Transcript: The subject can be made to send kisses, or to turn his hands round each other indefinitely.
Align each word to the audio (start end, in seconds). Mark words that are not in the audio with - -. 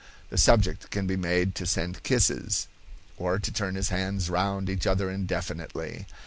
The 0.31 0.37
subject 0.39 0.89
can 0.89 1.05
be 1.05 1.15
made 1.15 1.53
to 1.53 1.67
send 1.67 2.01
kisses, 2.01 2.67
or 3.17 3.37
to 3.37 3.51
turn 3.53 3.75
his 3.75 3.89
hands 3.89 4.31
round 4.31 4.67
each 4.67 4.87
other 4.87 5.11
indefinitely. 5.11 6.07